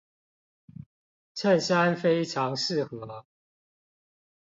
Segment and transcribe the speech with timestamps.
[1.35, 3.27] 襯衫非常適合